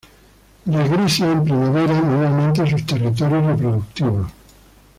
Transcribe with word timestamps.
Regresa 0.65 1.25
en 1.27 1.37
la 1.37 1.43
primavera 1.43 2.01
nuevamente 2.01 2.63
a 2.63 2.65
sus 2.67 2.83
territorios 2.87 3.45
reproductivos. 3.45 4.31